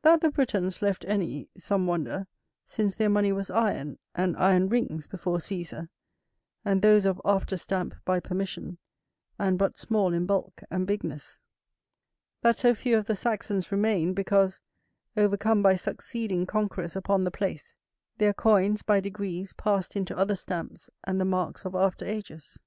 [0.00, 2.26] That the Britons left any, some wonder,
[2.64, 5.90] since their money was iron and iron rings before Cæsar;
[6.64, 8.78] and those of after stamp by permission,
[9.38, 11.38] and but small in bulk and bigness.
[12.40, 14.62] That so few of the Saxons remain, because,
[15.14, 17.74] overcome by succeeding conquerors upon the place,
[18.16, 22.58] their coins, by degrees, passed into other stamps and the marks of after ages.